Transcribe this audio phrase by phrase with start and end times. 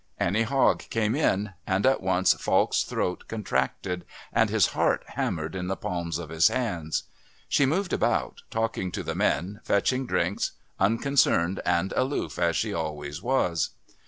[0.19, 5.67] Annie Hogg came in, and at once Falk's throat contracted and his heart hammered in
[5.67, 7.03] the palms of his hands.
[7.47, 13.21] She moved about, talking to the men, fetching drinks, unconcerned and aloof as she always
[13.21, 13.69] was.